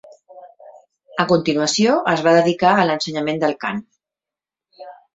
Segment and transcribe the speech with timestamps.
[1.25, 3.87] A continuació es va dedicar a l'ensenyament del cant.